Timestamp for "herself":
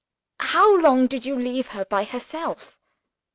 2.05-2.79